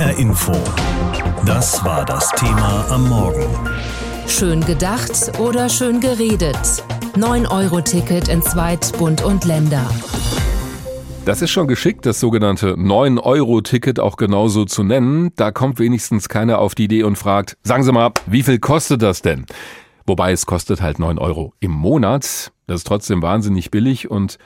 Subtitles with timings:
[0.00, 0.52] HR Info.
[1.44, 3.44] Das war das Thema am Morgen.
[4.26, 6.56] Schön gedacht oder schön geredet.
[7.16, 9.86] 9-Euro-Ticket in Zweit, Bund und Länder.
[11.26, 15.32] Das ist schon geschickt, das sogenannte 9-Euro-Ticket auch genauso zu nennen.
[15.36, 19.02] Da kommt wenigstens keiner auf die Idee und fragt, sagen Sie mal, wie viel kostet
[19.02, 19.44] das denn?
[20.06, 22.52] Wobei es kostet halt 9 Euro im Monat.
[22.66, 24.38] Das ist trotzdem wahnsinnig billig und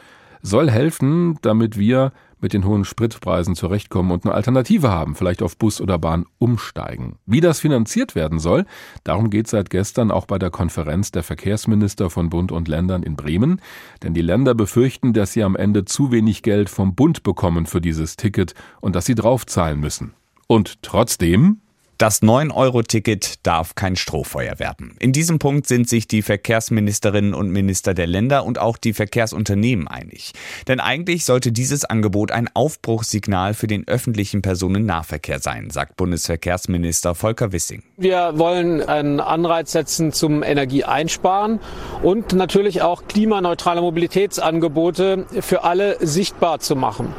[0.43, 2.12] soll helfen, damit wir
[2.45, 7.16] mit den hohen Spritpreisen zurechtkommen und eine Alternative haben, vielleicht auf Bus oder Bahn umsteigen.
[7.25, 8.66] Wie das finanziert werden soll,
[9.02, 13.16] darum geht seit gestern auch bei der Konferenz der Verkehrsminister von Bund und Ländern in
[13.16, 13.62] Bremen,
[14.02, 17.80] denn die Länder befürchten, dass sie am Ende zu wenig Geld vom Bund bekommen für
[17.80, 18.52] dieses Ticket
[18.82, 20.13] und dass sie draufzahlen müssen.
[20.46, 21.63] Und trotzdem
[22.04, 24.94] das 9-Euro-Ticket darf kein Strohfeuer werden.
[24.99, 29.89] In diesem Punkt sind sich die Verkehrsministerinnen und Minister der Länder und auch die Verkehrsunternehmen
[29.89, 30.32] einig.
[30.68, 37.53] Denn eigentlich sollte dieses Angebot ein Aufbruchssignal für den öffentlichen Personennahverkehr sein, sagt Bundesverkehrsminister Volker
[37.53, 37.82] Wissing.
[37.97, 41.58] Wir wollen einen Anreiz setzen zum Energieeinsparen
[42.02, 47.14] und natürlich auch klimaneutrale Mobilitätsangebote für alle sichtbar zu machen.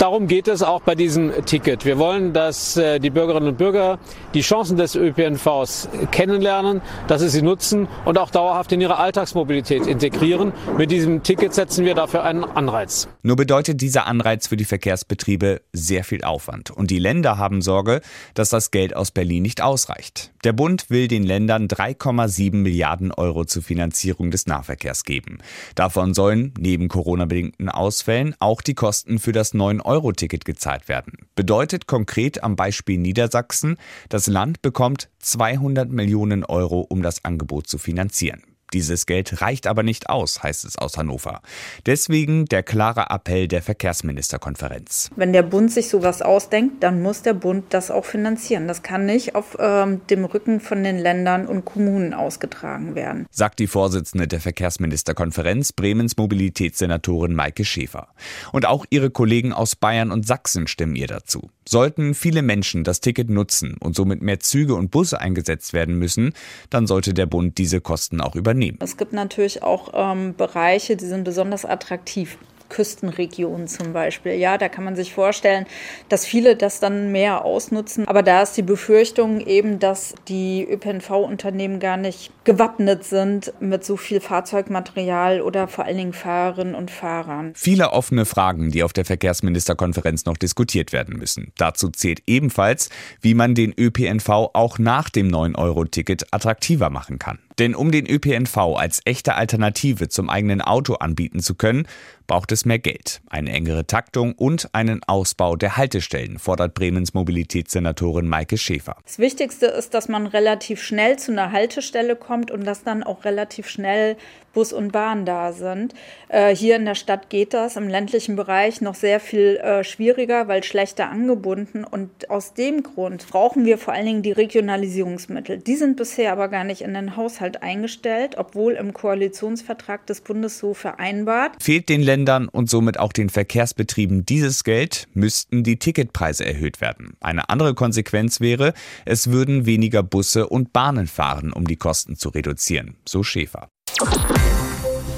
[0.00, 1.84] Darum geht es auch bei diesem Ticket.
[1.84, 3.98] Wir wollen, dass äh, die Bürgerinnen und Bürger
[4.34, 9.86] die Chancen des ÖPNVs kennenlernen, dass sie sie nutzen und auch dauerhaft in ihre Alltagsmobilität
[9.86, 10.52] integrieren.
[10.76, 13.08] Mit diesem Ticket setzen wir dafür einen Anreiz.
[13.22, 16.70] Nur bedeutet dieser Anreiz für die Verkehrsbetriebe sehr viel Aufwand.
[16.70, 18.00] Und die Länder haben Sorge,
[18.34, 20.32] dass das Geld aus Berlin nicht ausreicht.
[20.42, 25.38] Der Bund will den Ländern 3,7 Milliarden Euro zur Finanzierung des Nahverkehrs geben.
[25.74, 31.26] Davon sollen neben Corona-bedingten Ausfällen auch die Kosten für das 9-Euro-Ticket gezahlt werden.
[31.34, 33.76] Bedeutet konkret am Beispiel Niedersachsen,
[34.08, 38.42] das Land bekommt 200 Millionen Euro, um das Angebot zu finanzieren.
[38.72, 41.42] Dieses Geld reicht aber nicht aus, heißt es aus Hannover.
[41.86, 45.10] Deswegen der klare Appell der Verkehrsministerkonferenz.
[45.16, 48.68] Wenn der Bund sich sowas ausdenkt, dann muss der Bund das auch finanzieren.
[48.68, 53.26] Das kann nicht auf ähm, dem Rücken von den Ländern und Kommunen ausgetragen werden.
[53.30, 58.08] Sagt die Vorsitzende der Verkehrsministerkonferenz, Bremens Mobilitätssenatorin Maike Schäfer.
[58.52, 61.50] Und auch ihre Kollegen aus Bayern und Sachsen stimmen ihr dazu.
[61.68, 66.32] Sollten viele Menschen das Ticket nutzen und somit mehr Züge und Busse eingesetzt werden müssen,
[66.68, 68.78] dann sollte der Bund diese Kosten auch übernehmen übernehmen.
[68.80, 72.38] Es gibt natürlich auch ähm, Bereiche, die sind besonders attraktiv.
[72.70, 74.32] Küstenregionen zum Beispiel.
[74.32, 75.66] Ja, da kann man sich vorstellen,
[76.08, 78.08] dass viele das dann mehr ausnutzen.
[78.08, 83.96] Aber da ist die Befürchtung eben, dass die ÖPNV-Unternehmen gar nicht gewappnet sind mit so
[83.96, 87.52] viel Fahrzeugmaterial oder vor allen Dingen Fahrerinnen und Fahrern.
[87.54, 91.52] Viele offene Fragen, die auf der Verkehrsministerkonferenz noch diskutiert werden müssen.
[91.58, 92.88] Dazu zählt ebenfalls,
[93.20, 97.38] wie man den ÖPNV auch nach dem 9-Euro-Ticket attraktiver machen kann.
[97.58, 101.86] Denn um den ÖPNV als echte Alternative zum eigenen Auto anbieten zu können,
[102.26, 108.28] braucht es mehr Geld, eine engere Taktung und einen Ausbau der Haltestellen, fordert Bremens Mobilitätssenatorin
[108.28, 108.96] Maike Schäfer.
[109.04, 113.24] Das Wichtigste ist, dass man relativ schnell zu einer Haltestelle kommt und dass dann auch
[113.24, 114.16] relativ schnell
[114.52, 115.94] Bus und Bahn da sind.
[116.28, 120.48] Äh, hier in der Stadt geht das, im ländlichen Bereich noch sehr viel äh, schwieriger,
[120.48, 121.84] weil schlechter angebunden.
[121.84, 125.58] Und aus dem Grund brauchen wir vor allen Dingen die Regionalisierungsmittel.
[125.58, 130.58] Die sind bisher aber gar nicht in den Haushalt eingestellt, obwohl im Koalitionsvertrag des Bundes
[130.58, 131.62] so vereinbart.
[131.62, 137.16] Fehlt den Ländern und somit auch den Verkehrsbetrieben dieses Geld, müssten die Ticketpreise erhöht werden.
[137.20, 138.74] Eine andere Konsequenz wäre,
[139.04, 143.68] es würden weniger Busse und Bahnen fahren, um die Kosten zu reduzieren, so Schäfer.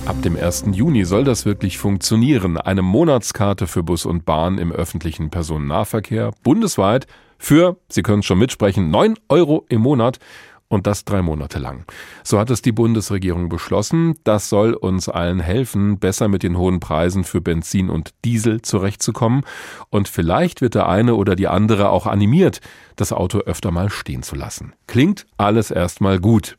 [0.04, 0.64] Ab dem 1.
[0.72, 2.58] Juni soll das wirklich funktionieren.
[2.58, 7.06] Eine Monatskarte für Bus und Bahn im öffentlichen Personennahverkehr bundesweit
[7.38, 10.18] für, Sie können schon mitsprechen, 9 Euro im Monat
[10.66, 11.84] und das drei Monate lang.
[12.24, 14.14] So hat es die Bundesregierung beschlossen.
[14.24, 19.42] Das soll uns allen helfen, besser mit den hohen Preisen für Benzin und Diesel zurechtzukommen.
[19.90, 22.60] Und vielleicht wird der eine oder die andere auch animiert,
[22.96, 24.72] das Auto öfter mal stehen zu lassen.
[24.86, 26.56] Klingt alles erstmal gut.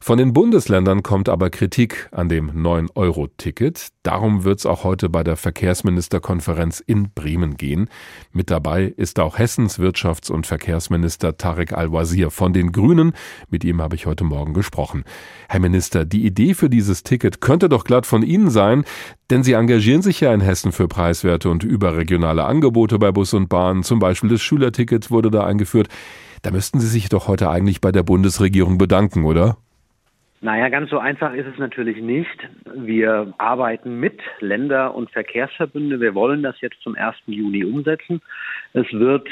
[0.00, 3.88] Von den Bundesländern kommt aber Kritik an dem 9-Euro-Ticket.
[4.02, 7.88] Darum wird es auch heute bei der Verkehrsministerkonferenz in Bremen gehen.
[8.32, 13.12] Mit dabei ist auch Hessens Wirtschafts- und Verkehrsminister Tarek Al-Wazir von den Grünen.
[13.50, 15.04] Mit ihm habe ich heute Morgen gesprochen.
[15.48, 18.84] Herr Minister, die Idee für dieses Ticket könnte doch glatt von Ihnen sein,
[19.30, 23.48] denn Sie engagieren sich ja in Hessen für preiswerte und überregionale Angebote bei Bus und
[23.48, 23.82] Bahn.
[23.82, 25.88] Zum Beispiel das Schülerticket wurde da eingeführt.
[26.42, 29.58] Da müssten Sie sich doch heute eigentlich bei der Bundesregierung bedanken, oder?
[30.40, 32.48] Naja, ganz so einfach ist es natürlich nicht.
[32.72, 36.00] Wir arbeiten mit Länder- und Verkehrsverbünde.
[36.00, 37.16] Wir wollen das jetzt zum 1.
[37.26, 38.20] Juni umsetzen.
[38.72, 39.28] Es wird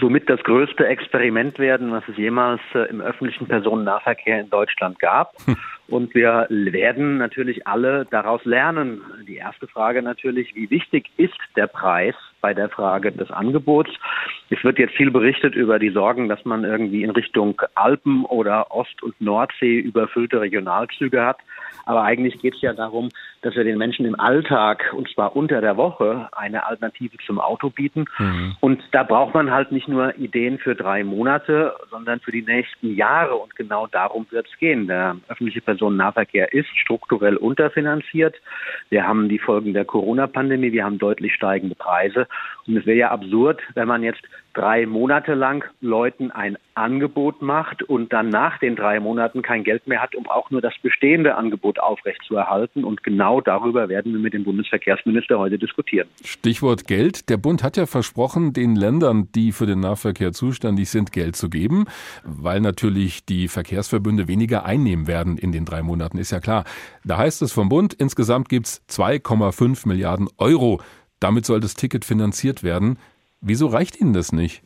[0.00, 5.34] somit das größte Experiment werden, was es jemals äh, im öffentlichen Personennahverkehr in Deutschland gab.
[5.46, 5.56] Hm.
[5.88, 9.00] Und wir werden natürlich alle daraus lernen.
[9.26, 13.90] Die erste Frage natürlich, wie wichtig ist der Preis bei der Frage des Angebots?
[14.50, 18.70] Es wird jetzt viel berichtet über die Sorgen, dass man irgendwie in Richtung Alpen oder
[18.70, 21.38] Ost- und Nordsee überfüllte Regionalzüge hat.
[21.88, 23.08] Aber eigentlich geht es ja darum,
[23.40, 27.70] dass wir den Menschen im Alltag, und zwar unter der Woche, eine Alternative zum Auto
[27.70, 28.04] bieten.
[28.18, 28.56] Mhm.
[28.60, 32.94] Und da braucht man halt nicht nur Ideen für drei Monate, sondern für die nächsten
[32.94, 33.36] Jahre.
[33.36, 34.86] Und genau darum wird es gehen.
[34.86, 38.36] Der öffentliche Personennahverkehr ist strukturell unterfinanziert.
[38.90, 42.28] Wir haben die Folgen der Corona-Pandemie, wir haben deutlich steigende Preise.
[42.66, 47.82] Und es wäre ja absurd, wenn man jetzt drei Monate lang Leuten ein Angebot macht
[47.82, 51.34] und dann nach den drei Monaten kein Geld mehr hat, um auch nur das bestehende
[51.34, 52.84] Angebot aufrechtzuerhalten.
[52.84, 56.08] Und genau darüber werden wir mit dem Bundesverkehrsminister heute diskutieren.
[56.24, 57.28] Stichwort Geld.
[57.28, 61.50] Der Bund hat ja versprochen, den Ländern, die für den Nahverkehr zuständig sind, Geld zu
[61.50, 61.86] geben,
[62.24, 66.64] weil natürlich die Verkehrsverbünde weniger einnehmen werden in den drei Monaten, ist ja klar.
[67.04, 70.80] Da heißt es vom Bund, insgesamt gibt es 2,5 Milliarden Euro.
[71.20, 72.98] Damit soll das Ticket finanziert werden.
[73.40, 74.62] Wieso reicht Ihnen das nicht?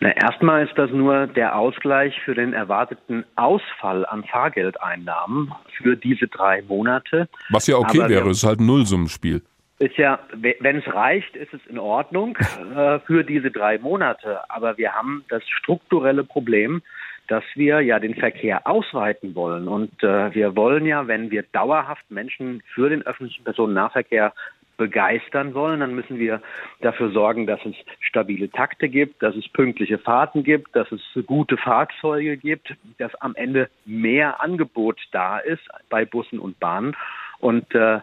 [0.00, 6.28] Na, erstmal ist das nur der Ausgleich für den erwarteten Ausfall an Fahrgeldeinnahmen für diese
[6.28, 7.28] drei Monate.
[7.50, 9.42] Was ja okay Aber wäre, es ist halt ein Nullsummenspiel.
[9.78, 12.36] Ist ja, wenn es reicht, ist es in Ordnung
[12.76, 14.38] äh, für diese drei Monate.
[14.48, 16.82] Aber wir haben das strukturelle Problem,
[17.28, 19.68] dass wir ja den Verkehr ausweiten wollen.
[19.68, 24.32] Und äh, wir wollen ja, wenn wir dauerhaft Menschen für den öffentlichen Personennahverkehr
[24.76, 26.42] begeistern wollen, dann müssen wir
[26.80, 31.56] dafür sorgen, dass es stabile Takte gibt, dass es pünktliche Fahrten gibt, dass es gute
[31.56, 36.96] Fahrzeuge gibt, dass am Ende mehr Angebot da ist bei Bussen und Bahnen.
[37.38, 38.00] Und äh,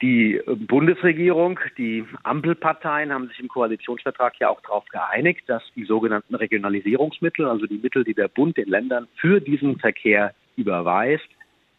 [0.00, 6.34] die Bundesregierung, die Ampelparteien haben sich im Koalitionsvertrag ja auch darauf geeinigt, dass die sogenannten
[6.34, 11.28] Regionalisierungsmittel, also die Mittel, die der Bund den Ländern für diesen Verkehr überweist,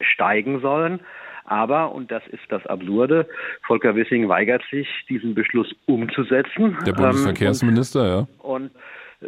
[0.01, 0.99] steigen sollen.
[1.49, 3.27] Aber, und das ist das Absurde,
[3.65, 6.77] Volker Wissing weigert sich, diesen Beschluss umzusetzen.
[6.85, 8.27] Der Bundesverkehrsminister, ähm, ja.
[8.43, 8.71] Und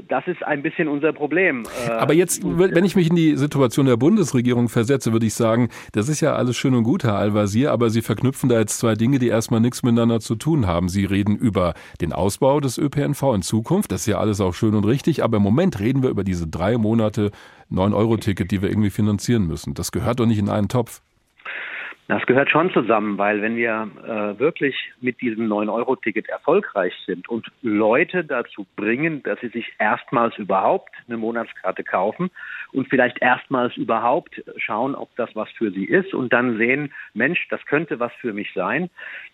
[0.08, 1.64] das ist ein bisschen unser Problem.
[1.88, 5.70] Äh, Aber jetzt, wenn ich mich in die Situation der Bundesregierung versetze, würde ich sagen,
[5.92, 8.94] das ist ja alles schön und gut, Herr Al-Wazir, aber Sie verknüpfen da jetzt zwei
[8.94, 10.88] Dinge, die erstmal nichts miteinander zu tun haben.
[10.88, 14.76] Sie reden über den Ausbau des ÖPNV in Zukunft, das ist ja alles auch schön
[14.76, 17.32] und richtig, aber im Moment reden wir über diese drei Monate
[17.70, 19.74] 9-Euro-Ticket, die wir irgendwie finanzieren müssen.
[19.74, 21.02] Das gehört doch nicht in einen Topf.
[22.12, 27.48] Das gehört schon zusammen, weil wenn wir äh, wirklich mit diesem 9-Euro-Ticket erfolgreich sind und
[27.62, 32.30] Leute dazu bringen, dass sie sich erstmals überhaupt eine Monatskarte kaufen
[32.74, 37.48] und vielleicht erstmals überhaupt schauen, ob das was für sie ist und dann sehen, Mensch,
[37.50, 38.90] das könnte was für mich sein,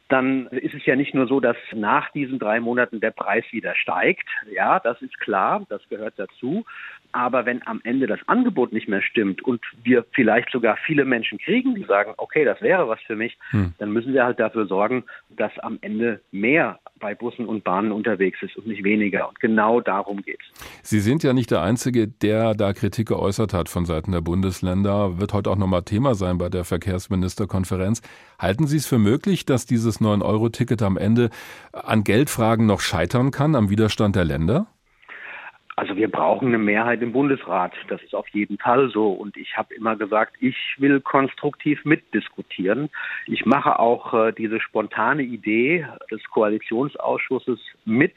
[0.10, 3.76] dann ist es ja nicht nur so, dass nach diesen drei Monaten der Preis wieder
[3.76, 4.28] steigt.
[4.52, 6.66] Ja, das ist klar, das gehört dazu.
[7.12, 11.38] Aber wenn am Ende das Angebot nicht mehr stimmt und wir vielleicht sogar viele Menschen
[11.40, 13.74] kriegen, die sagen, okay, das wäre was für mich, hm.
[13.80, 18.42] dann müssen wir halt dafür sorgen, dass am Ende mehr bei Bussen und Bahnen unterwegs
[18.42, 19.30] ist und nicht weniger.
[19.30, 20.68] Und genau darum geht es.
[20.84, 25.20] Sie sind ja nicht der Einzige, der da Kritik geäußert hat von Seiten der Bundesländer.
[25.20, 28.02] Wird heute auch nochmal Thema sein bei der Verkehrsministerkonferenz.
[28.40, 31.30] Halten Sie es für möglich, dass dieses 9-Euro-Ticket am Ende
[31.72, 34.68] an Geldfragen noch scheitern kann, am Widerstand der Länder?
[35.78, 37.72] Also wir brauchen eine Mehrheit im Bundesrat.
[37.88, 39.12] Das ist auf jeden Fall so.
[39.12, 42.90] Und ich habe immer gesagt, ich will konstruktiv mitdiskutieren.
[43.28, 48.16] Ich mache auch äh, diese spontane Idee des Koalitionsausschusses mit,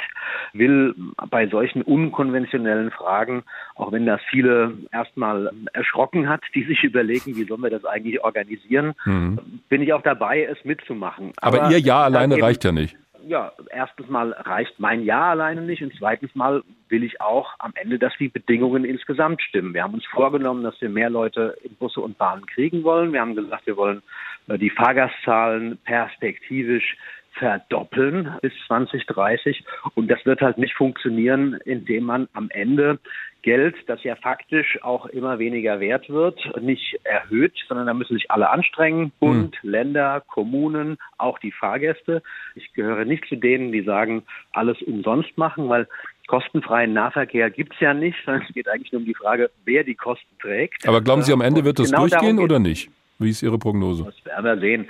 [0.55, 0.95] will
[1.29, 3.43] bei solchen unkonventionellen Fragen,
[3.75, 8.25] auch wenn das viele erstmal erschrocken hat, die sich überlegen, wie sollen wir das eigentlich
[8.25, 9.39] organisieren, mhm.
[9.69, 11.33] bin ich auch dabei, es mitzumachen.
[11.43, 12.97] Aber, Aber Ihr Ja alleine reicht ja nicht
[13.27, 17.73] ja, erstens mal reicht mein Ja alleine nicht und zweitens mal will ich auch am
[17.75, 19.75] Ende, dass die Bedingungen insgesamt stimmen.
[19.75, 23.13] Wir haben uns vorgenommen, dass wir mehr Leute in Busse und Bahnen kriegen wollen.
[23.13, 24.03] Wir haben gesagt, wir wollen
[24.49, 26.97] äh, die Fahrgastzahlen perspektivisch
[27.33, 29.65] verdoppeln bis 2030.
[29.95, 32.99] Und das wird halt nicht funktionieren, indem man am Ende
[33.43, 38.31] Geld, das ja faktisch auch immer weniger wert wird, nicht erhöht, sondern da müssen sich
[38.31, 39.13] alle anstrengen.
[39.19, 39.71] Bund, mhm.
[39.71, 42.23] Länder, Kommunen, auch die Fahrgäste.
[42.55, 45.89] Ich gehöre nicht zu denen, die sagen, alles umsonst machen, weil
[46.27, 49.85] kostenfreien Nahverkehr gibt es ja nicht, sondern es geht eigentlich nur um die Frage, wer
[49.85, 50.87] die Kosten trägt.
[50.87, 52.91] Aber glauben Sie, am Ende wird das genau durchgehen oder nicht?
[53.21, 54.05] Wie ist Ihre Prognose?
[54.05, 54.89] Das werden wir sehen.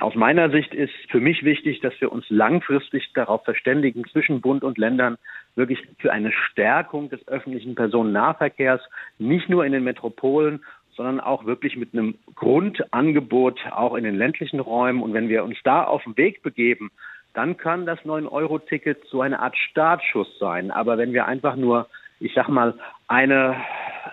[0.00, 4.64] Aus meiner Sicht ist für mich wichtig, dass wir uns langfristig darauf verständigen, zwischen Bund
[4.64, 5.18] und Ländern
[5.56, 8.80] wirklich für eine Stärkung des öffentlichen Personennahverkehrs,
[9.18, 10.64] nicht nur in den Metropolen,
[10.94, 15.02] sondern auch wirklich mit einem Grundangebot auch in den ländlichen Räumen.
[15.02, 16.90] Und wenn wir uns da auf den Weg begeben,
[17.34, 20.70] dann kann das 9-Euro-Ticket so eine Art Startschuss sein.
[20.70, 21.88] Aber wenn wir einfach nur,
[22.20, 22.74] ich sag mal,
[23.08, 23.56] eine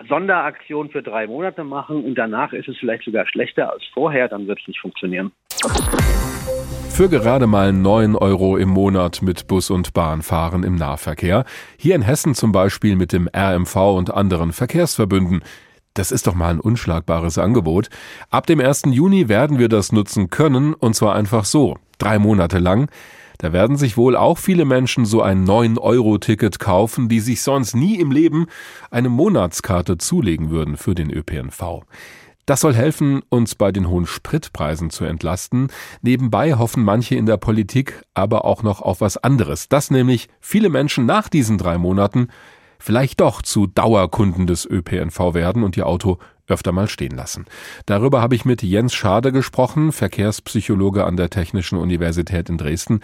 [0.08, 4.46] Sonderaktion für drei Monate machen und danach ist es vielleicht sogar schlechter als vorher, dann
[4.46, 5.32] wird es nicht funktionieren.
[6.90, 11.44] Für gerade mal 9 Euro im Monat mit Bus und Bahn fahren im Nahverkehr.
[11.76, 15.42] Hier in Hessen zum Beispiel mit dem RMV und anderen Verkehrsverbünden.
[15.94, 17.88] Das ist doch mal ein unschlagbares Angebot.
[18.30, 18.82] Ab dem 1.
[18.90, 22.88] Juni werden wir das nutzen können, und zwar einfach so, drei Monate lang.
[23.44, 28.00] Da werden sich wohl auch viele Menschen so ein 9-Euro-Ticket kaufen, die sich sonst nie
[28.00, 28.46] im Leben
[28.90, 31.82] eine Monatskarte zulegen würden für den ÖPNV.
[32.46, 35.68] Das soll helfen, uns bei den hohen Spritpreisen zu entlasten.
[36.00, 40.70] Nebenbei hoffen manche in der Politik aber auch noch auf was anderes, dass nämlich viele
[40.70, 42.28] Menschen nach diesen drei Monaten
[42.78, 46.16] vielleicht doch zu Dauerkunden des ÖPNV werden und ihr Auto
[46.48, 47.46] öfter mal stehen lassen.
[47.86, 53.00] Darüber habe ich mit Jens Schade gesprochen, Verkehrspsychologe an der Technischen Universität in Dresden.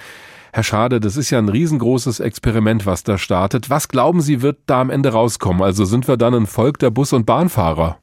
[0.52, 3.70] Herr Schade, das ist ja ein riesengroßes Experiment, was da startet.
[3.70, 5.62] Was glauben Sie, wird da am Ende rauskommen?
[5.62, 7.98] Also sind wir dann ein Volk der Bus- und Bahnfahrer?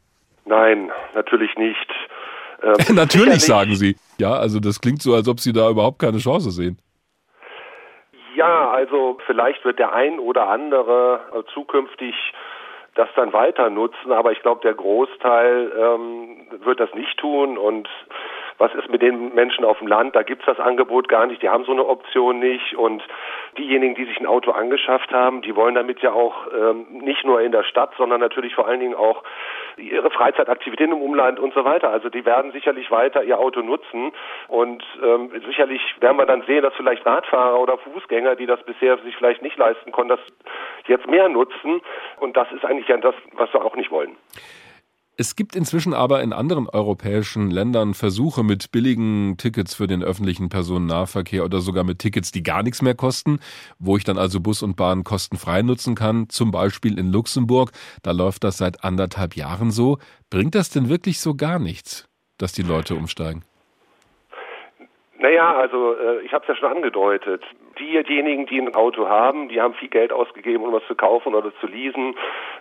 [0.46, 1.92] Nein, natürlich nicht.
[2.64, 3.96] Ähm, natürlich sagen Sie.
[4.18, 6.80] Ja, also das klingt so, als ob Sie da überhaupt keine Chance sehen.
[8.36, 12.14] Ja, also vielleicht wird der ein oder andere äh, zukünftig
[12.98, 17.88] das dann weiter nutzen, aber ich glaube, der Großteil ähm, wird das nicht tun und
[18.58, 20.16] was ist mit den Menschen auf dem Land?
[20.16, 22.76] Da gibt's das Angebot gar nicht, die haben so eine Option nicht.
[22.76, 23.04] Und
[23.58, 27.42] diejenigen, die sich ein Auto angeschafft haben, die wollen damit ja auch ähm, nicht nur
[27.42, 29.24] in der Stadt, sondern natürlich vor allen Dingen auch
[29.78, 31.90] ihre Freizeitaktivitäten im Umland und so weiter.
[31.90, 34.12] Also die werden sicherlich weiter ihr Auto nutzen
[34.48, 38.98] und ähm, sicherlich werden wir dann sehen, dass vielleicht Radfahrer oder Fußgänger, die das bisher
[39.00, 40.20] sich vielleicht nicht leisten konnten, das
[40.88, 41.82] jetzt mehr nutzen.
[42.20, 44.16] Und das ist eigentlich ja das, was wir auch nicht wollen.
[45.20, 50.50] Es gibt inzwischen aber in anderen europäischen Ländern Versuche mit billigen Tickets für den öffentlichen
[50.50, 53.40] Personennahverkehr oder sogar mit Tickets, die gar nichts mehr kosten,
[53.80, 56.30] wo ich dann also Bus und Bahn kostenfrei nutzen kann.
[56.30, 57.72] Zum Beispiel in Luxemburg.
[58.04, 59.98] Da läuft das seit anderthalb Jahren so.
[60.30, 62.08] Bringt das denn wirklich so gar nichts,
[62.38, 63.44] dass die Leute umsteigen?
[65.20, 67.44] Naja, also äh, ich habe es ja schon angedeutet.
[67.80, 71.52] Diejenigen, die ein Auto haben, die haben viel Geld ausgegeben, um was zu kaufen oder
[71.60, 72.16] zu leasen.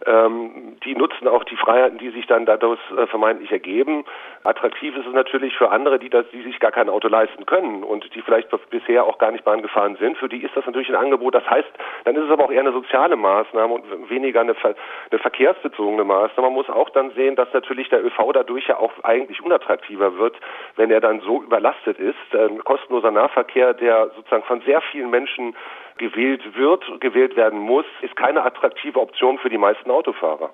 [0.05, 4.05] Ähm, die nutzen auch die Freiheiten, die sich dann dadurch äh, vermeintlich ergeben.
[4.45, 7.83] Attraktiv ist es natürlich für andere, die, das, die sich gar kein Auto leisten können
[7.83, 10.19] und die vielleicht bisher auch gar nicht Bahn gefahren sind.
[10.19, 11.35] Für die ist das natürlich ein Angebot.
[11.35, 11.69] Das heißt,
[12.05, 14.75] dann ist es aber auch eher eine soziale Maßnahme und weniger eine, Ver
[15.11, 16.49] eine verkehrsbezogene Maßnahme.
[16.49, 20.37] Man muss auch dann sehen, dass natürlich der ÖV dadurch ja auch eigentlich unattraktiver wird,
[20.77, 22.17] wenn er dann so überlastet ist.
[22.47, 25.55] Ähm, kostenloser Nahverkehr, der sozusagen von sehr vielen Menschen
[25.99, 30.51] gewählt wird, gewählt werden muss, ist keine attraktive Option für die meisten Autofahrer.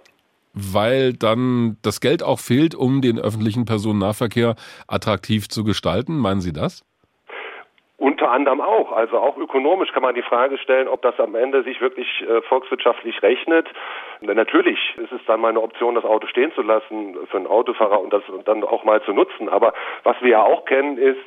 [0.54, 4.54] Weil dann das Geld auch fehlt, um den öffentlichen Personennahverkehr
[4.86, 6.18] attraktiv zu gestalten.
[6.18, 6.84] Meinen Sie das?
[7.96, 8.90] Unter anderem auch.
[8.92, 12.42] Also auch ökonomisch kann man die Frage stellen, ob das am Ende sich wirklich äh,
[12.42, 13.68] volkswirtschaftlich rechnet.
[14.20, 18.00] Natürlich ist es dann mal eine Option, das Auto stehen zu lassen für einen Autofahrer
[18.00, 19.48] und das dann auch mal zu nutzen.
[19.48, 19.72] Aber
[20.02, 21.20] was wir ja auch kennen, ist,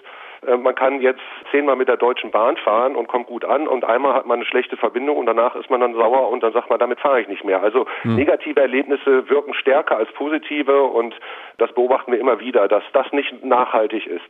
[0.57, 1.21] man kann jetzt
[1.51, 4.45] zehnmal mit der Deutschen Bahn fahren und kommt gut an und einmal hat man eine
[4.45, 7.27] schlechte Verbindung und danach ist man dann sauer und dann sagt man, damit fahre ich
[7.27, 7.61] nicht mehr.
[7.61, 8.15] Also hm.
[8.15, 11.15] negative Erlebnisse wirken stärker als positive und
[11.57, 14.29] das beobachten wir immer wieder, dass das nicht nachhaltig ist.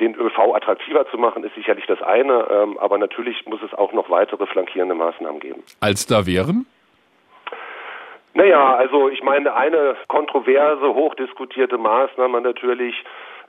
[0.00, 3.92] Den ÖV attraktiver zu machen, ist sicherlich das eine, ähm, aber natürlich muss es auch
[3.92, 5.62] noch weitere flankierende Maßnahmen geben.
[5.80, 6.66] Als da wären?
[8.34, 12.94] Naja, also ich meine, eine kontroverse, hochdiskutierte Maßnahme natürlich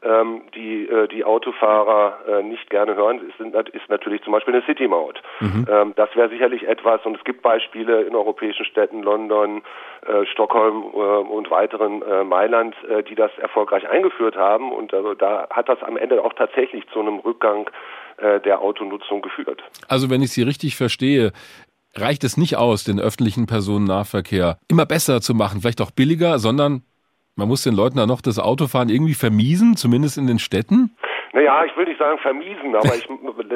[0.03, 4.65] ähm, die äh, die Autofahrer äh, nicht gerne hören, ist, ist natürlich zum Beispiel eine
[4.65, 5.21] City-Maut.
[5.39, 5.67] Mhm.
[5.69, 9.61] Ähm, das wäre sicherlich etwas, und es gibt Beispiele in europäischen Städten, London,
[10.05, 14.71] äh, Stockholm äh, und weiteren äh, Mailand, äh, die das erfolgreich eingeführt haben.
[14.71, 17.69] Und also da hat das am Ende auch tatsächlich zu einem Rückgang
[18.17, 19.61] äh, der Autonutzung geführt.
[19.87, 21.31] Also wenn ich Sie richtig verstehe,
[21.95, 26.83] reicht es nicht aus, den öffentlichen Personennahverkehr immer besser zu machen, vielleicht auch billiger, sondern
[27.39, 30.95] man muss den Leuten da noch das Autofahren irgendwie vermiesen, zumindest in den Städten?
[31.31, 33.07] Naja, ich will nicht sagen vermiesen, aber ich,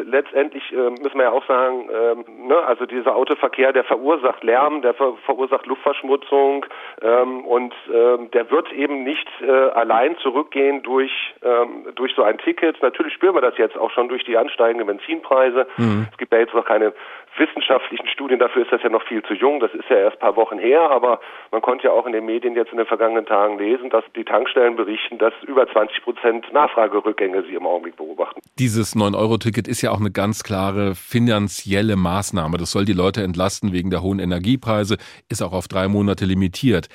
[0.06, 4.82] letztendlich äh, müssen wir ja auch sagen, ähm, ne, also dieser Autoverkehr, der verursacht Lärm,
[4.84, 6.66] der ver verursacht Luftverschmutzung
[7.02, 11.12] ähm, und ähm, der wird eben nicht äh, allein zurückgehen durch
[11.44, 12.82] ähm, durch so ein Ticket.
[12.82, 15.66] Natürlich spüren wir das jetzt auch schon durch die ansteigenden Benzinpreise.
[15.78, 16.08] Mhm.
[16.12, 16.94] Es gibt ja jetzt noch keine
[17.38, 20.20] wissenschaftlichen Studien, dafür ist das ja noch viel zu jung, das ist ja erst ein
[20.20, 21.20] paar Wochen her, aber
[21.52, 24.24] man konnte ja auch in den Medien jetzt in den vergangenen Tagen lesen, dass die
[24.24, 28.42] Tankstellen berichten, dass über 20 Prozent Nachfragerückgänge sie im Augenblick beobachten.
[28.60, 32.58] Dieses 9-Euro-Ticket ist ja auch eine ganz klare finanzielle Maßnahme.
[32.58, 34.98] Das soll die Leute entlasten wegen der hohen Energiepreise,
[35.30, 36.88] ist auch auf drei Monate limitiert.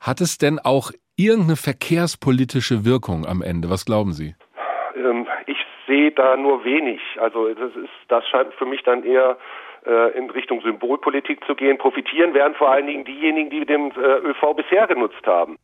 [0.00, 3.70] Hat es denn auch irgendeine verkehrspolitische Wirkung am Ende?
[3.70, 4.34] Was glauben Sie?
[4.96, 7.00] Ähm, ich sehe da nur wenig.
[7.20, 9.36] Also das ist, das scheint für mich dann eher
[10.18, 11.78] in Richtung Symbolpolitik zu gehen.
[11.78, 15.56] Profitieren werden vor allen Dingen diejenigen, die den äh, ÖV bisher genutzt haben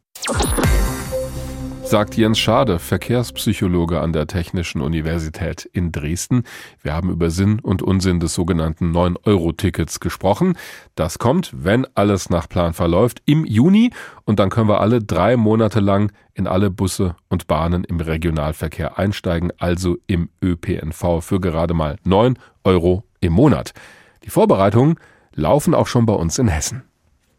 [1.93, 6.45] sagt Jens Schade, Verkehrspsychologe an der Technischen Universität in Dresden.
[6.81, 10.57] Wir haben über Sinn und Unsinn des sogenannten 9-Euro-Tickets gesprochen.
[10.95, 13.91] Das kommt, wenn alles nach Plan verläuft, im Juni
[14.25, 18.99] und dann können wir alle drei Monate lang in alle Busse und Bahnen im Regionalverkehr
[18.99, 23.75] einsteigen, also im ÖPNV für gerade mal 9 Euro im Monat.
[24.25, 24.97] Die Vorbereitungen
[25.35, 26.83] laufen auch schon bei uns in Hessen.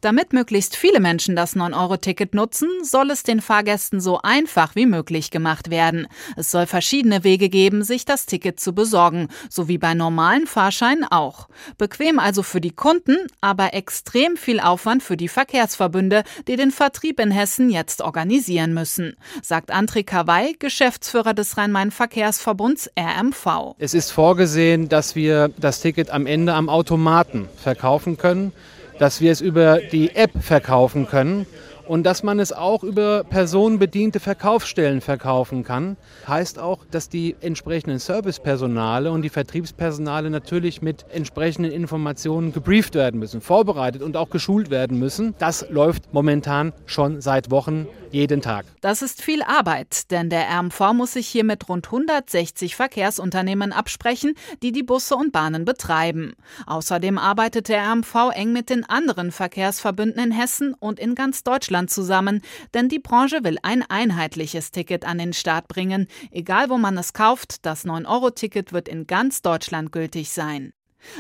[0.03, 5.31] Damit möglichst viele Menschen das 9-Euro-Ticket nutzen, soll es den Fahrgästen so einfach wie möglich
[5.31, 6.07] gemacht werden.
[6.36, 11.05] Es soll verschiedene Wege geben, sich das Ticket zu besorgen, so wie bei normalen Fahrscheinen
[11.10, 11.48] auch.
[11.77, 17.22] Bequem also für die Kunden, aber extrem viel Aufwand für die Verkehrsverbünde, die den Vertrieb
[17.22, 23.75] in Hessen jetzt organisieren müssen, sagt André Kawai, Geschäftsführer des Rhein-Main-Verkehrsverbunds RMV.
[23.79, 28.51] Es ist vorgesehen, dass wir das Ticket am Ende am Automaten verkaufen können
[29.00, 31.45] dass wir es über die App verkaufen können
[31.88, 35.97] und dass man es auch über personenbediente Verkaufsstellen verkaufen kann,
[36.27, 43.19] heißt auch, dass die entsprechenden Servicepersonale und die Vertriebspersonale natürlich mit entsprechenden Informationen gebrieft werden
[43.19, 45.35] müssen, vorbereitet und auch geschult werden müssen.
[45.39, 48.65] Das läuft momentan schon seit Wochen jeden Tag.
[48.82, 54.36] Das ist viel Arbeit, denn der RMV muss sich hier mit rund 160 Verkehrsunternehmen absprechen,
[54.62, 56.34] die die Busse und Bahnen betreiben.
[56.65, 61.89] Außerdem arbeitet der RMV eng mit den anderen Verkehrsverbünden in Hessen und in ganz Deutschland
[61.89, 62.41] zusammen,
[62.74, 66.08] denn die Branche will ein einheitliches Ticket an den Start bringen.
[66.32, 70.74] Egal wo man es kauft, das 9-Euro-Ticket wird in ganz Deutschland gültig sein.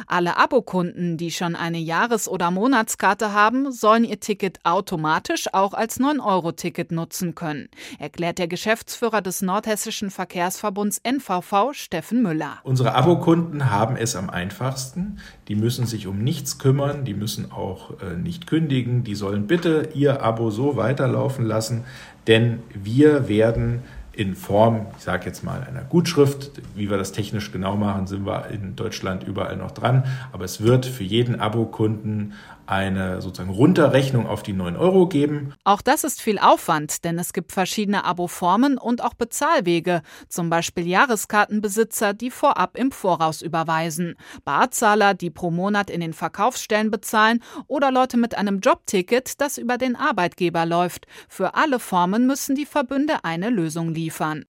[0.07, 5.99] Alle Abokunden, die schon eine Jahres- oder Monatskarte haben, sollen ihr Ticket automatisch auch als
[5.99, 12.59] 9-Euro-Ticket nutzen können, erklärt der Geschäftsführer des Nordhessischen Verkehrsverbunds NVV, Steffen Müller.
[12.63, 15.19] Unsere Abokunden haben es am einfachsten.
[15.47, 19.89] Die müssen sich um nichts kümmern, die müssen auch äh, nicht kündigen, die sollen bitte
[19.93, 21.83] ihr Abo so weiterlaufen lassen,
[22.27, 26.51] denn wir werden in Form, ich sage jetzt mal, einer Gutschrift.
[26.75, 30.03] Wie wir das technisch genau machen, sind wir in Deutschland überall noch dran.
[30.31, 32.33] Aber es wird für jeden Abokunden
[32.65, 35.53] eine sozusagen Runterrechnung auf die 9 Euro geben.
[35.63, 40.87] Auch das ist viel Aufwand, denn es gibt verschiedene Aboformen und auch Bezahlwege, zum Beispiel
[40.87, 47.91] Jahreskartenbesitzer, die vorab im Voraus überweisen, Barzahler, die pro Monat in den Verkaufsstellen bezahlen oder
[47.91, 51.07] Leute mit einem Jobticket, das über den Arbeitgeber läuft.
[51.27, 54.45] Für alle Formen müssen die Verbünde eine Lösung liefern.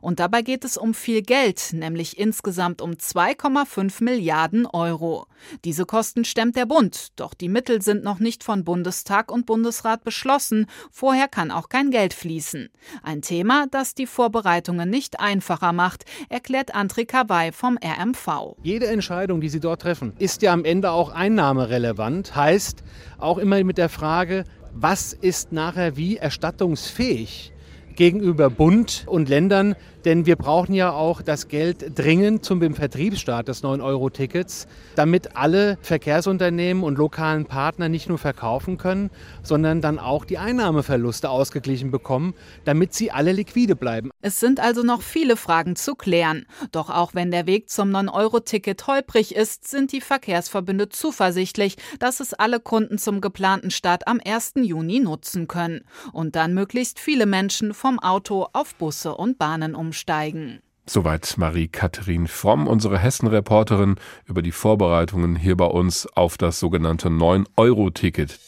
[0.00, 5.26] Und dabei geht es um viel Geld, nämlich insgesamt um 2,5 Milliarden Euro.
[5.64, 10.04] Diese Kosten stemmt der Bund, doch die Mittel sind noch nicht von Bundestag und Bundesrat
[10.04, 12.68] beschlossen, vorher kann auch kein Geld fließen.
[13.02, 18.56] Ein Thema, das die Vorbereitungen nicht einfacher macht, erklärt André Kawai vom RMV.
[18.62, 22.82] Jede Entscheidung, die Sie dort treffen, ist ja am Ende auch einnahmerelevant, heißt
[23.18, 27.52] auch immer mit der Frage, was ist nachher wie erstattungsfähig?
[27.98, 33.62] Gegenüber Bund und Ländern, denn wir brauchen ja auch das Geld dringend zum Vertriebsstart des
[33.64, 39.10] 9-Euro-Tickets, damit alle Verkehrsunternehmen und lokalen Partner nicht nur verkaufen können,
[39.42, 42.34] sondern dann auch die Einnahmeverluste ausgeglichen bekommen,
[42.64, 44.10] damit sie alle liquide bleiben.
[44.20, 46.46] Es sind also noch viele Fragen zu klären.
[46.72, 52.34] Doch auch wenn der Weg zum 9-Euro-Ticket holprig ist, sind die Verkehrsverbünde zuversichtlich, dass es
[52.34, 54.54] alle Kunden zum geplanten Start am 1.
[54.56, 55.82] Juni nutzen können
[56.12, 60.60] und dann möglichst viele Menschen vom Auto auf Busse und Bahnen umsteigen umsteigen.
[60.86, 68.38] Soweit Marie-Katharin Fromm, unsere Hessen-Reporterin, über die Vorbereitungen hier bei uns auf das sogenannte 9-Euro-Ticket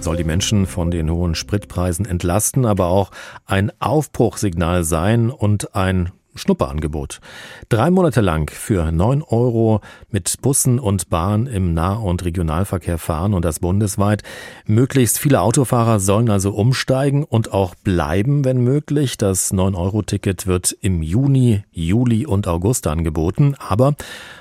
[0.00, 3.10] soll die Menschen von den hohen Spritpreisen entlasten, aber auch
[3.46, 7.20] ein Aufbruchsignal sein und ein Schnupperangebot.
[7.68, 13.34] Drei Monate lang für neun Euro mit Bussen und Bahn im Nah- und Regionalverkehr fahren
[13.34, 14.22] und das bundesweit.
[14.66, 19.16] Möglichst viele Autofahrer sollen also umsteigen und auch bleiben, wenn möglich.
[19.16, 23.54] Das 9-Euro-Ticket wird im Juni, Juli und August angeboten.
[23.58, 23.94] Aber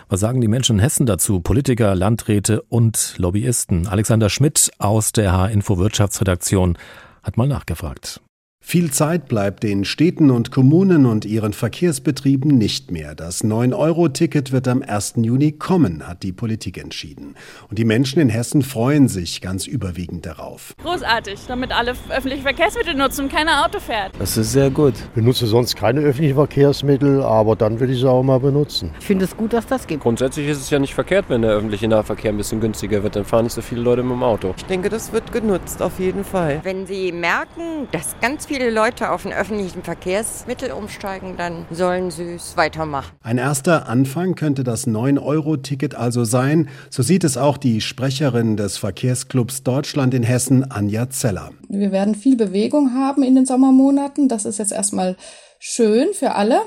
[0.10, 1.40] was sagen die Menschen in Hessen dazu?
[1.40, 3.88] Politiker, Landräte und Lobbyisten.
[3.88, 6.78] Alexander Schmidt aus der H-Info Wirtschaftsredaktion
[7.24, 8.22] hat mal nachgefragt.
[8.66, 13.14] Viel Zeit bleibt den Städten und Kommunen und ihren Verkehrsbetrieben nicht mehr.
[13.14, 15.16] Das 9-Euro-Ticket wird am 1.
[15.18, 17.36] Juni kommen, hat die Politik entschieden.
[17.70, 20.74] Und die Menschen in Hessen freuen sich ganz überwiegend darauf.
[20.82, 24.14] Großartig, damit alle öffentliche Verkehrsmittel nutzen und keiner Auto fährt.
[24.18, 24.94] Das ist sehr gut.
[24.96, 28.92] Ich benutze sonst keine öffentlichen Verkehrsmittel, aber dann will ich sie auch mal benutzen.
[28.98, 30.00] Ich finde es gut, dass das geht.
[30.00, 33.18] Grundsätzlich ist es ja nicht verkehrt, wenn der öffentliche Nahverkehr ein bisschen günstiger wird.
[33.18, 34.56] Dann fahren nicht so viele Leute mit dem Auto.
[34.58, 36.62] Ich denke, das wird genutzt, auf jeden Fall.
[36.64, 42.12] Wenn Sie merken, dass ganz viele viele Leute auf ein öffentlichen Verkehrsmittel umsteigen, dann sollen
[42.12, 43.12] sie es weitermachen.
[43.24, 46.70] Ein erster Anfang könnte das 9-Euro-Ticket also sein.
[46.92, 51.50] So sieht es auch die Sprecherin des Verkehrsclubs Deutschland in Hessen, Anja Zeller.
[51.68, 54.30] Wir werden viel Bewegung haben in den Sommermonaten.
[54.30, 55.16] Das ist jetzt erstmal
[55.58, 56.62] schön für alle.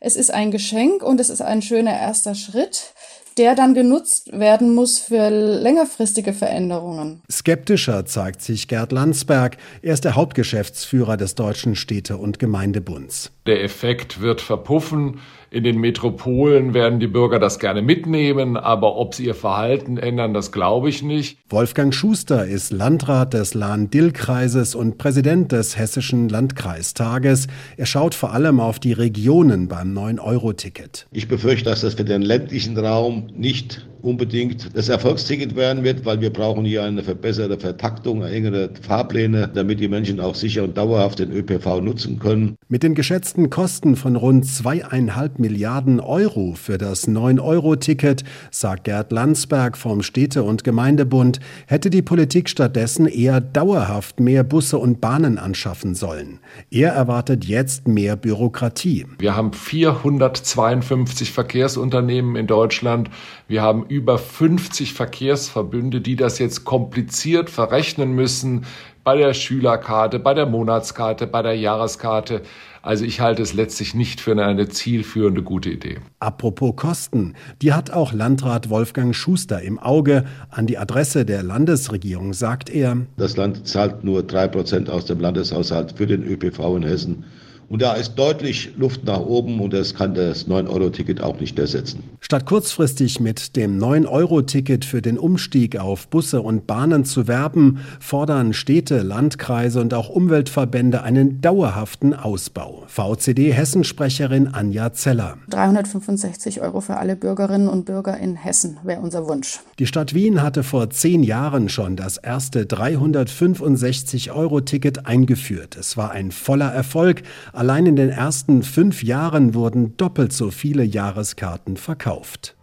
[0.00, 2.94] Es ist ein Geschenk und es ist ein schöner erster Schritt
[3.38, 7.22] der dann genutzt werden muss für längerfristige Veränderungen.
[7.30, 9.56] Skeptischer zeigt sich Gerd Landsberg.
[9.80, 13.30] Er ist der Hauptgeschäftsführer des Deutschen Städte- und Gemeindebunds.
[13.46, 15.20] Der Effekt wird verpuffen.
[15.50, 20.34] In den Metropolen werden die Bürger das gerne mitnehmen, aber ob sie ihr Verhalten ändern,
[20.34, 21.38] das glaube ich nicht.
[21.48, 27.46] Wolfgang Schuster ist Landrat des Lahn-Dill-Kreises und Präsident des Hessischen Landkreistages.
[27.78, 31.06] Er schaut vor allem auf die Regionen beim 9-Euro-Ticket.
[31.12, 36.20] Ich befürchte, dass das für den ländlichen Raum nicht unbedingt das Erfolgsticket werden wird, weil
[36.20, 41.18] wir brauchen hier eine verbesserte Vertaktung, engere Fahrpläne, damit die Menschen auch sicher und dauerhaft
[41.18, 42.56] den ÖPV nutzen können.
[42.68, 49.76] Mit den geschätzten Kosten von rund zweieinhalb Milliarden Euro für das 9-Euro-Ticket, sagt Gerd Landsberg
[49.76, 55.94] vom Städte- und Gemeindebund, hätte die Politik stattdessen eher dauerhaft mehr Busse und Bahnen anschaffen
[55.94, 56.38] sollen.
[56.70, 59.06] Er erwartet jetzt mehr Bürokratie.
[59.18, 63.10] Wir haben 452 Verkehrsunternehmen in Deutschland.
[63.46, 68.66] Wir haben über 50 Verkehrsverbünde, die das jetzt kompliziert verrechnen müssen
[69.04, 72.42] bei der Schülerkarte, bei der Monatskarte, bei der Jahreskarte.
[72.82, 75.98] Also ich halte es letztlich nicht für eine zielführende gute Idee.
[76.20, 80.24] Apropos Kosten, die hat auch Landrat Wolfgang Schuster im Auge.
[80.50, 85.20] An die Adresse der Landesregierung sagt er, das Land zahlt nur drei Prozent aus dem
[85.20, 87.24] Landeshaushalt für den ÖPV in Hessen.
[87.68, 92.02] Und da ist deutlich Luft nach oben und das kann das 9-Euro-Ticket auch nicht ersetzen.
[92.20, 98.54] Statt kurzfristig mit dem 9-Euro-Ticket für den Umstieg auf Busse und Bahnen zu werben, fordern
[98.54, 102.84] Städte, Landkreise und auch Umweltverbände einen dauerhaften Ausbau.
[102.86, 105.36] VCD-Hessensprecherin Anja Zeller.
[105.50, 109.60] 365 Euro für alle Bürgerinnen und Bürger in Hessen wäre unser Wunsch.
[109.78, 115.76] Die Stadt Wien hatte vor zehn Jahren schon das erste 365-Euro-Ticket eingeführt.
[115.76, 117.24] Es war ein voller Erfolg.
[117.58, 122.56] Allein in den ersten fünf Jahren wurden doppelt so viele Jahreskarten verkauft.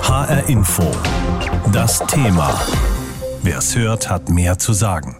[0.00, 0.90] HR Info.
[1.70, 2.58] Das Thema.
[3.42, 5.18] Wer es hört, hat mehr zu sagen.